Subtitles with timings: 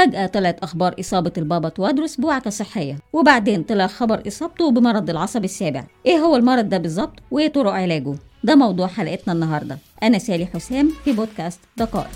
[0.00, 5.84] فجأة طلعت أخبار إصابة البابا توادرس بوعكة صحية وبعدين طلع خبر إصابته بمرض العصب السابع.
[6.06, 9.78] إيه هو المرض ده بالظبط؟ وإيه طرق علاجه؟ ده موضوع حلقتنا النهاردة.
[10.02, 12.10] أنا سالي حسام في بودكاست دقائق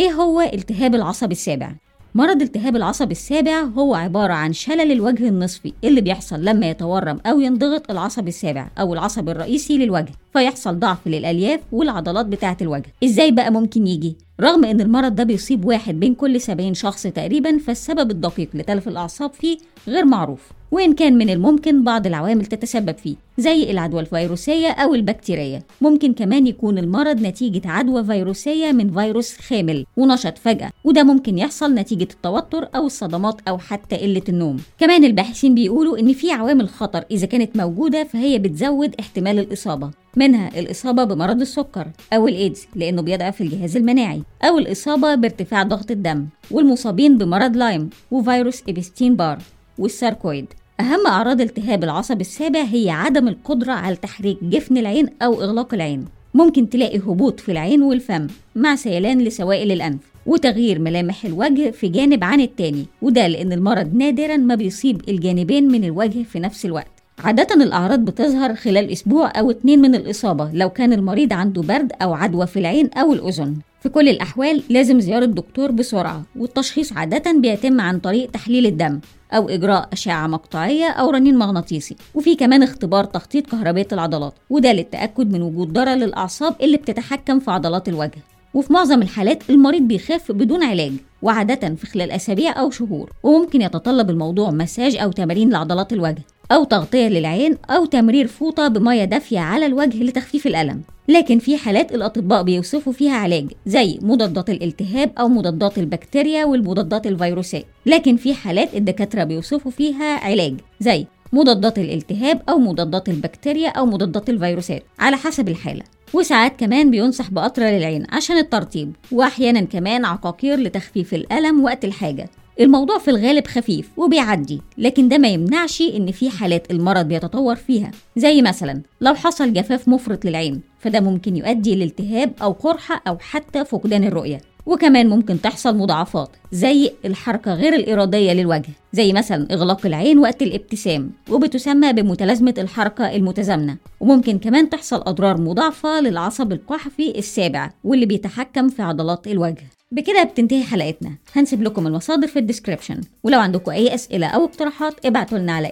[0.00, 1.72] إيه هو التهاب العصب السابع؟
[2.14, 7.40] مرض التهاب العصب السابع هو عبارة عن شلل الوجه النصفي اللي بيحصل لما يتورم أو
[7.40, 13.50] ينضغط العصب السابع أو العصب الرئيسي للوجه فيحصل ضعف للألياف والعضلات بتاعة الوجه إزاي بقى
[13.52, 18.48] ممكن يجي؟ رغم إن المرض ده بيصيب واحد بين كل 70 شخص تقريبا فالسبب الدقيق
[18.54, 20.40] لتلف الأعصاب فيه غير معروف
[20.72, 25.62] وإن كان من الممكن بعض العوامل تتسبب فيه زي العدوى الفيروسية أو البكتيرية.
[25.80, 31.74] ممكن كمان يكون المرض نتيجة عدوى فيروسية من فيروس خامل ونشط فجأة وده ممكن يحصل
[31.74, 34.56] نتيجة التوتر أو الصدمات أو حتى قلة النوم.
[34.78, 40.58] كمان الباحثين بيقولوا إن في عوامل خطر إذا كانت موجودة فهي بتزود احتمال الإصابة منها
[40.58, 47.18] الإصابة بمرض السكر أو الإيدز لأنه بيضعف الجهاز المناعي أو الإصابة بارتفاع ضغط الدم والمصابين
[47.18, 49.38] بمرض لايم وفيروس إبستين بار
[49.78, 50.46] والساركويد.
[50.80, 56.04] أهم أعراض التهاب العصب السابع هي عدم القدرة على تحريك جفن العين أو إغلاق العين.
[56.34, 62.24] ممكن تلاقي هبوط في العين والفم مع سيلان لسوائل الأنف وتغيير ملامح الوجه في جانب
[62.24, 66.92] عن التاني وده لأن المرض نادرا ما بيصيب الجانبين من الوجه في نفس الوقت.
[67.18, 72.14] عادة الأعراض بتظهر خلال أسبوع أو اتنين من الإصابة لو كان المريض عنده برد أو
[72.14, 73.56] عدوى في العين أو الأذن.
[73.82, 79.00] في كل الأحوال لازم زيارة دكتور بسرعة والتشخيص عادة بيتم عن طريق تحليل الدم
[79.32, 85.32] أو إجراء أشعة مقطعية أو رنين مغناطيسي وفي كمان اختبار تخطيط كهربية العضلات وده للتأكد
[85.32, 88.18] من وجود ضرر للأعصاب اللي بتتحكم في عضلات الوجه.
[88.54, 94.10] وفي معظم الحالات المريض بيخف بدون علاج وعادة في خلال أسابيع أو شهور وممكن يتطلب
[94.10, 96.22] الموضوع مساج أو تمارين لعضلات الوجه.
[96.52, 100.82] أو تغطية للعين أو تمرير فوطة بمية دافية على الوجه لتخفيف الألم.
[101.08, 107.64] لكن في حالات الأطباء بيوصفوا فيها علاج زي مضادات الالتهاب أو مضادات البكتيريا والمضادات الفيروسات
[107.86, 114.30] لكن في حالات الدكاترة بيوصفوا فيها علاج زي مضادات الالتهاب أو مضادات البكتيريا أو مضادات
[114.30, 115.82] الفيروسات على حسب الحالة.
[116.14, 122.30] وساعات كمان بينصح بقطرة للعين عشان الترطيب وأحيانا كمان عقاقير لتخفيف الألم وقت الحاجة.
[122.62, 127.90] الموضوع في الغالب خفيف وبيعدي لكن ده ما يمنعش إن في حالات المرض بيتطور فيها.
[128.16, 133.64] زي مثلا لو حصل جفاف مفرط للعين فده ممكن يؤدي لالتهاب أو قرحة أو حتى
[133.64, 134.40] فقدان الرؤية.
[134.66, 141.10] وكمان ممكن تحصل مضاعفات زي الحركة غير الإرادية للوجه زي مثلا إغلاق العين وقت الابتسام
[141.30, 143.76] وبتسمى بمتلازمة الحركة المتزامنة.
[144.00, 149.81] وممكن كمان تحصل أضرار مضاعفة للعصب القحفي السابع واللي بيتحكم في عضلات الوجه.
[149.92, 151.10] بكده بتنتهي حلقتنا.
[151.32, 153.00] هنسيب لكم المصادر في الديسكريبشن.
[153.22, 155.68] ولو عندكم أي أسئلة أو اقتراحات ابعتوا لنا على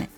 [0.00, 0.08] نت